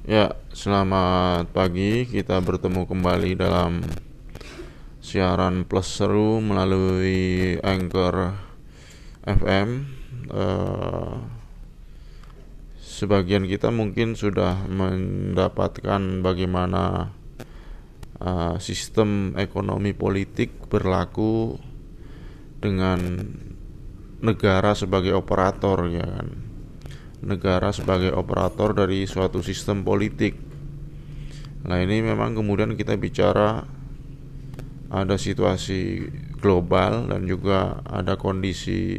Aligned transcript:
Ya, 0.00 0.32
selamat 0.56 1.52
pagi. 1.52 2.08
Kita 2.08 2.40
bertemu 2.40 2.88
kembali 2.88 3.36
dalam 3.36 3.84
siaran 4.96 5.68
plus 5.68 5.92
seru 5.92 6.40
melalui 6.40 7.60
Anchor 7.60 8.32
FM. 9.28 9.68
Eh, 10.32 11.16
sebagian 12.80 13.44
kita 13.44 13.68
mungkin 13.68 14.16
sudah 14.16 14.64
mendapatkan 14.72 16.24
bagaimana 16.24 17.12
eh, 18.24 18.56
sistem 18.56 19.36
ekonomi 19.36 19.92
politik 19.92 20.64
berlaku 20.72 21.60
dengan 22.56 23.20
negara 24.24 24.72
sebagai 24.72 25.12
operator 25.12 25.92
ya 25.92 26.08
kan 26.08 26.49
negara 27.20 27.72
sebagai 27.72 28.12
operator 28.16 28.72
dari 28.72 29.04
suatu 29.04 29.44
sistem 29.44 29.84
politik. 29.84 30.36
Nah 31.68 31.76
ini 31.80 32.00
memang 32.00 32.32
kemudian 32.32 32.72
kita 32.76 32.96
bicara 32.96 33.64
ada 34.90 35.16
situasi 35.20 36.08
global 36.40 37.06
dan 37.06 37.28
juga 37.28 37.84
ada 37.84 38.16
kondisi 38.16 38.98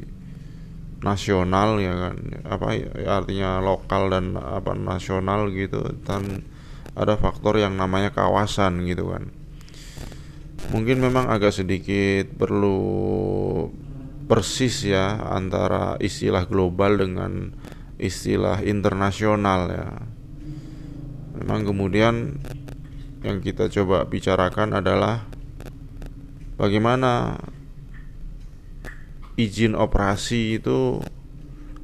nasional 1.02 1.81
ya 1.81 1.94
kan? 1.97 2.16
Apa 2.45 2.67
ya, 2.77 2.89
artinya 3.09 3.59
lokal 3.59 4.13
dan 4.13 4.38
apa 4.38 4.77
nasional 4.77 5.49
gitu 5.49 5.81
dan 6.05 6.45
ada 6.94 7.17
faktor 7.17 7.58
yang 7.58 7.75
namanya 7.75 8.13
kawasan 8.13 8.85
gitu 8.85 9.09
kan. 9.09 9.33
Mungkin 10.69 11.02
memang 11.02 11.27
agak 11.27 11.58
sedikit 11.58 12.30
perlu 12.38 12.80
persis 14.30 14.88
ya 14.88 15.19
antara 15.33 15.99
istilah 15.99 16.47
global 16.47 16.95
dengan 16.95 17.52
istilah 18.01 18.65
internasional 18.65 19.69
ya. 19.69 19.89
Memang 21.37 21.69
kemudian 21.69 22.41
yang 23.21 23.37
kita 23.45 23.69
coba 23.69 24.09
bicarakan 24.09 24.81
adalah 24.81 25.30
bagaimana 26.58 27.38
izin 29.38 29.77
operasi 29.77 30.58
itu 30.58 30.99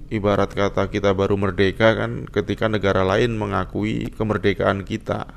ibarat 0.09 0.51
kata 0.51 0.89
kita 0.89 1.13
baru 1.13 1.37
merdeka 1.37 1.93
kan 1.93 2.25
ketika 2.25 2.65
negara 2.65 3.05
lain 3.05 3.37
mengakui 3.37 4.09
kemerdekaan 4.17 4.83
kita. 4.83 5.29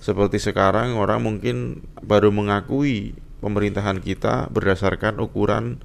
Seperti 0.00 0.40
sekarang 0.40 0.96
orang 0.96 1.20
mungkin 1.20 1.84
baru 2.00 2.32
mengakui 2.32 3.18
pemerintahan 3.44 4.00
kita 4.00 4.48
berdasarkan 4.48 5.20
ukuran 5.20 5.82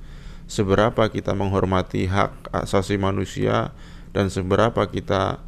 seberapa 0.53 1.09
kita 1.09 1.33
menghormati 1.33 2.05
hak 2.05 2.53
asasi 2.53 3.01
manusia 3.01 3.73
dan 4.13 4.29
seberapa 4.29 4.85
kita 4.85 5.41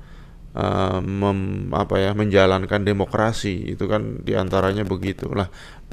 uh, 0.58 0.98
mem, 1.06 1.70
apa 1.70 2.02
ya 2.02 2.18
menjalankan 2.18 2.82
demokrasi. 2.82 3.70
Itu 3.70 3.86
kan 3.86 4.26
di 4.26 4.34
antaranya 4.34 4.82
begitu. 4.82 5.30
Lah 5.30 5.46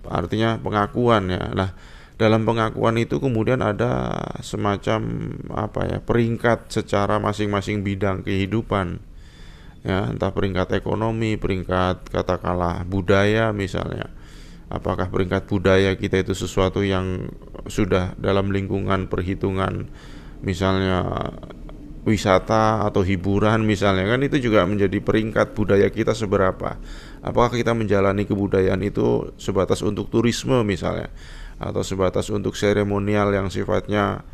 artinya 0.08 0.56
pengakuan 0.56 1.28
ya. 1.28 1.52
Lah 1.52 1.76
dalam 2.16 2.48
pengakuan 2.48 2.96
itu 2.96 3.20
kemudian 3.20 3.60
ada 3.60 4.16
semacam 4.40 5.00
apa 5.52 5.80
ya 5.92 5.98
peringkat 6.00 6.72
secara 6.72 7.20
masing-masing 7.20 7.84
bidang 7.84 8.24
kehidupan. 8.24 9.04
Ya 9.84 10.08
entah 10.08 10.32
peringkat 10.32 10.72
ekonomi 10.78 11.36
peringkat 11.36 12.08
katakanlah 12.08 12.86
budaya 12.86 13.50
misalnya 13.50 14.08
apakah 14.72 15.12
peringkat 15.12 15.44
budaya 15.44 15.92
kita 16.00 16.24
itu 16.24 16.32
sesuatu 16.32 16.80
yang 16.80 17.28
sudah 17.68 18.16
dalam 18.16 18.48
lingkungan 18.48 19.12
perhitungan 19.12 19.92
misalnya 20.40 21.28
wisata 22.02 22.82
atau 22.82 23.04
hiburan 23.04 23.62
misalnya 23.62 24.08
kan 24.10 24.18
itu 24.24 24.40
juga 24.42 24.64
menjadi 24.64 24.98
peringkat 24.98 25.52
budaya 25.52 25.86
kita 25.92 26.16
seberapa? 26.16 26.80
Apakah 27.22 27.54
kita 27.54 27.76
menjalani 27.76 28.26
kebudayaan 28.26 28.82
itu 28.82 29.30
sebatas 29.38 29.84
untuk 29.84 30.10
turisme 30.10 30.64
misalnya? 30.66 31.12
Atau 31.62 31.86
sebatas 31.86 32.26
untuk 32.32 32.58
seremonial 32.58 33.30
yang 33.30 33.46
sifatnya 33.52 34.26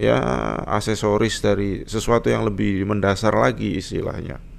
ya 0.00 0.18
aksesoris 0.66 1.38
dari 1.44 1.86
sesuatu 1.86 2.26
yang 2.26 2.42
lebih 2.42 2.82
mendasar 2.82 3.30
lagi 3.30 3.78
istilahnya 3.78 4.51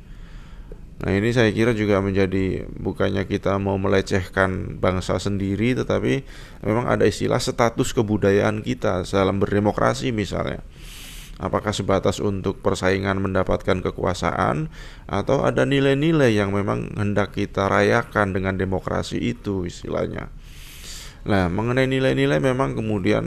Nah 1.03 1.11
ini 1.11 1.35
saya 1.35 1.51
kira 1.51 1.75
juga 1.75 1.99
menjadi 1.99 2.63
bukannya 2.79 3.27
kita 3.27 3.59
mau 3.59 3.75
melecehkan 3.75 4.79
bangsa 4.79 5.19
sendiri 5.19 5.75
tetapi 5.75 6.23
memang 6.63 6.87
ada 6.87 7.03
istilah 7.03 7.43
status 7.43 7.91
kebudayaan 7.91 8.63
kita 8.63 9.03
dalam 9.03 9.43
berdemokrasi 9.43 10.15
misalnya. 10.15 10.63
Apakah 11.43 11.75
sebatas 11.75 12.23
untuk 12.23 12.63
persaingan 12.63 13.19
mendapatkan 13.19 13.83
kekuasaan 13.83 14.71
atau 15.03 15.43
ada 15.43 15.67
nilai-nilai 15.67 16.39
yang 16.39 16.55
memang 16.55 16.95
hendak 16.95 17.35
kita 17.35 17.67
rayakan 17.67 18.31
dengan 18.31 18.55
demokrasi 18.55 19.19
itu 19.19 19.67
istilahnya. 19.67 20.31
Nah, 21.27 21.51
mengenai 21.51 21.89
nilai-nilai 21.89 22.39
memang 22.39 22.79
kemudian 22.79 23.23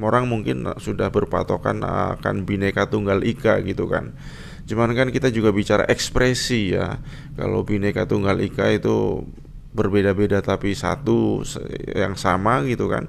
orang 0.00 0.32
mungkin 0.32 0.64
sudah 0.80 1.12
berpatokan 1.12 1.84
akan 1.84 2.48
bineka 2.48 2.88
tunggal 2.88 3.20
ika 3.20 3.60
gitu 3.64 3.84
kan 3.84 4.16
Cuman 4.66 4.90
kan 4.98 5.08
kita 5.14 5.30
juga 5.30 5.54
bicara 5.54 5.86
ekspresi 5.86 6.74
ya. 6.74 6.98
Kalau 7.38 7.62
Bhinneka 7.62 8.04
Tunggal 8.10 8.42
Ika 8.42 8.74
itu 8.74 9.22
berbeda-beda 9.76 10.42
tapi 10.42 10.74
satu 10.74 11.46
yang 11.94 12.18
sama 12.18 12.66
gitu 12.66 12.90
kan. 12.90 13.06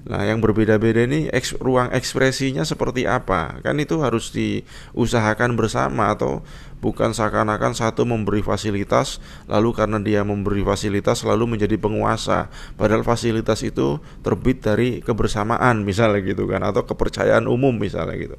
Nah, 0.00 0.24
yang 0.24 0.40
berbeda-beda 0.40 1.04
ini 1.04 1.28
eks, 1.28 1.60
ruang 1.60 1.92
ekspresinya 1.92 2.64
seperti 2.64 3.04
apa? 3.04 3.60
Kan 3.60 3.76
itu 3.84 4.00
harus 4.00 4.32
diusahakan 4.32 5.60
bersama 5.60 6.08
atau 6.16 6.40
bukan 6.80 7.12
seakan-akan 7.12 7.76
satu 7.76 8.08
memberi 8.08 8.40
fasilitas 8.40 9.20
lalu 9.44 9.76
karena 9.76 10.00
dia 10.00 10.24
memberi 10.24 10.64
fasilitas 10.64 11.20
lalu 11.20 11.56
menjadi 11.56 11.76
penguasa. 11.76 12.48
Padahal 12.80 13.04
fasilitas 13.04 13.60
itu 13.60 14.00
terbit 14.24 14.64
dari 14.64 15.04
kebersamaan 15.04 15.84
misalnya 15.84 16.24
gitu 16.24 16.48
kan 16.48 16.64
atau 16.64 16.88
kepercayaan 16.88 17.44
umum 17.44 17.76
misalnya 17.76 18.16
gitu. 18.16 18.36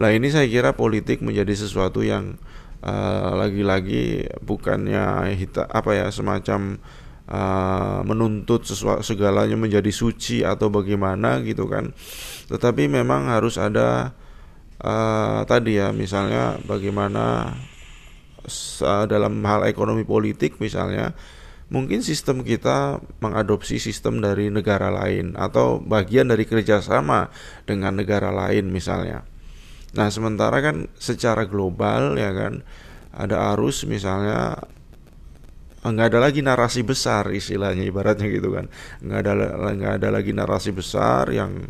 Nah 0.00 0.10
ini 0.12 0.32
saya 0.32 0.48
kira 0.48 0.72
politik 0.72 1.20
menjadi 1.20 1.52
sesuatu 1.52 2.00
yang 2.00 2.40
uh, 2.80 3.36
lagi-lagi 3.36 4.28
bukannya 4.40 5.32
hita, 5.36 5.68
apa 5.68 5.96
ya 5.96 6.06
semacam 6.08 6.80
uh, 7.28 8.00
menuntut 8.04 8.64
sesuatu 8.64 9.04
segalanya 9.04 9.54
menjadi 9.56 9.92
suci 9.92 10.42
atau 10.42 10.68
bagaimana 10.72 11.40
gitu 11.44 11.68
kan. 11.68 11.92
Tetapi 12.48 12.88
memang 12.88 13.28
harus 13.28 13.56
ada 13.60 14.16
uh, 14.82 15.44
tadi 15.44 15.78
ya 15.78 15.94
misalnya 15.94 16.58
bagaimana 16.64 17.56
dalam 19.06 19.38
hal 19.46 19.70
ekonomi 19.70 20.02
politik 20.02 20.58
misalnya 20.58 21.14
mungkin 21.70 22.02
sistem 22.04 22.42
kita 22.42 22.98
mengadopsi 23.22 23.78
sistem 23.78 24.18
dari 24.18 24.50
negara 24.50 24.90
lain 24.90 25.38
atau 25.38 25.78
bagian 25.78 26.28
dari 26.28 26.44
kerjasama 26.44 27.32
dengan 27.64 27.96
negara 27.96 28.28
lain 28.28 28.68
misalnya. 28.68 29.31
Nah 29.92 30.08
sementara 30.08 30.58
kan 30.64 30.88
secara 30.96 31.44
global 31.44 32.16
ya 32.16 32.32
kan 32.32 32.64
ada 33.12 33.52
arus 33.52 33.84
misalnya 33.84 34.56
nggak 35.82 36.14
ada 36.14 36.20
lagi 36.22 36.40
narasi 36.40 36.86
besar 36.86 37.28
istilahnya 37.34 37.84
ibaratnya 37.84 38.28
gitu 38.30 38.54
kan. 38.54 38.70
Nggak 39.04 39.18
ada 39.26 39.32
nggak 39.74 39.94
ada 40.00 40.08
lagi 40.08 40.32
narasi 40.32 40.70
besar 40.72 41.28
yang 41.28 41.68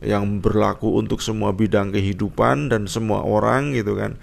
yang 0.00 0.40
berlaku 0.40 0.96
untuk 0.96 1.20
semua 1.20 1.52
bidang 1.52 1.92
kehidupan 1.92 2.72
dan 2.72 2.88
semua 2.88 3.22
orang 3.22 3.76
gitu 3.76 3.94
kan. 3.94 4.16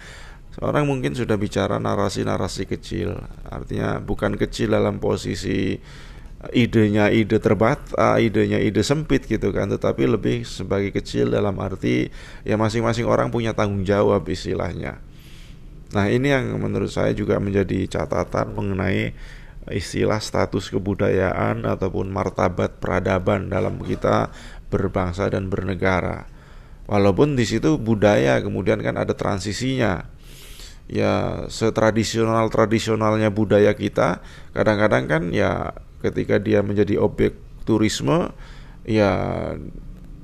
Seorang 0.57 0.89
mungkin 0.89 1.13
sudah 1.13 1.37
bicara 1.37 1.77
narasi-narasi 1.77 2.65
kecil 2.65 3.13
artinya 3.45 4.01
bukan 4.01 4.41
kecil 4.41 4.73
dalam 4.73 4.97
posisi 4.97 5.77
idenya 6.53 7.09
ide 7.09 7.41
terbat, 7.41 7.81
uh, 7.97 8.21
idenya 8.21 8.61
ide 8.61 8.85
sempit 8.85 9.25
gitu 9.25 9.49
kan, 9.49 9.67
tetapi 9.73 10.05
lebih 10.05 10.45
sebagai 10.45 10.93
kecil 10.93 11.33
dalam 11.33 11.57
arti 11.57 12.13
ya 12.45 12.55
masing-masing 12.55 13.09
orang 13.09 13.33
punya 13.33 13.57
tanggung 13.57 13.81
jawab 13.81 14.21
istilahnya. 14.29 15.01
Nah 15.95 16.05
ini 16.11 16.29
yang 16.29 16.51
menurut 16.59 16.91
saya 16.91 17.15
juga 17.15 17.39
menjadi 17.41 17.87
catatan 17.87 18.53
mengenai 18.53 19.15
istilah 19.71 20.19
status 20.19 20.71
kebudayaan 20.71 21.63
ataupun 21.67 22.07
martabat 22.07 22.79
peradaban 22.79 23.51
dalam 23.51 23.79
kita 23.83 24.31
berbangsa 24.71 25.27
dan 25.31 25.47
bernegara. 25.51 26.27
Walaupun 26.87 27.35
di 27.35 27.43
situ 27.43 27.75
budaya 27.75 28.39
kemudian 28.39 28.79
kan 28.79 28.95
ada 28.95 29.11
transisinya. 29.11 30.07
Ya 30.87 31.43
setradisional 31.51 32.47
tradisionalnya 32.47 33.27
budaya 33.27 33.75
kita 33.75 34.23
kadang-kadang 34.55 35.03
kan 35.11 35.23
ya 35.35 35.75
ketika 35.99 36.39
dia 36.39 36.63
menjadi 36.63 36.95
objek 36.95 37.35
turisme 37.67 38.31
ya 38.87 39.11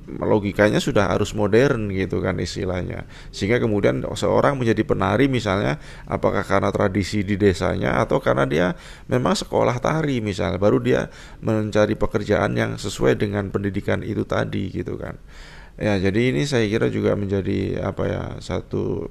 logikanya 0.08 0.84
sudah 0.84 1.12
harus 1.12 1.32
modern 1.36 1.92
gitu 1.92 2.24
kan 2.24 2.40
istilahnya. 2.40 3.08
Sehingga 3.32 3.60
kemudian 3.60 4.04
seorang 4.16 4.60
menjadi 4.60 4.84
penari 4.84 5.28
misalnya 5.28 5.80
apakah 6.08 6.44
karena 6.44 6.72
tradisi 6.72 7.24
di 7.24 7.40
desanya 7.40 8.00
atau 8.04 8.20
karena 8.24 8.48
dia 8.48 8.68
memang 9.08 9.36
sekolah 9.36 9.80
tari 9.80 10.20
misalnya 10.20 10.60
baru 10.60 10.80
dia 10.80 11.12
mencari 11.44 11.96
pekerjaan 11.96 12.56
yang 12.56 12.76
sesuai 12.76 13.20
dengan 13.20 13.52
pendidikan 13.52 14.04
itu 14.04 14.24
tadi 14.28 14.72
gitu 14.72 14.96
kan. 15.00 15.20
Ya 15.80 15.98
jadi 15.98 16.36
ini 16.36 16.46
saya 16.46 16.70
kira 16.70 16.88
juga 16.88 17.18
menjadi 17.18 17.82
apa 17.82 18.04
ya 18.06 18.24
satu 18.40 19.10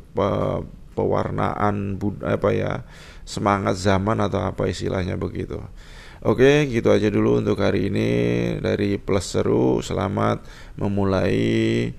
pewarnaan 0.95 2.01
apa 2.25 2.49
ya 2.55 2.73
semangat 3.29 3.77
zaman 3.77 4.21
atau 4.25 4.41
apa 4.41 4.69
istilahnya 4.69 5.21
begitu. 5.21 5.61
Oke, 6.23 6.71
gitu 6.71 6.95
aja 6.95 7.11
dulu 7.11 7.43
untuk 7.43 7.59
hari 7.59 7.91
ini 7.91 8.09
dari 8.63 8.97
Plus 8.97 9.27
Seru. 9.27 9.83
Selamat 9.83 10.47
memulai 10.79 11.91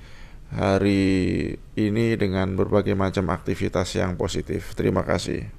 hari 0.50 1.04
ini 1.75 2.16
dengan 2.18 2.56
berbagai 2.57 2.98
macam 2.98 3.30
aktivitas 3.30 3.94
yang 4.00 4.16
positif. 4.18 4.74
Terima 4.80 5.04
kasih. 5.04 5.54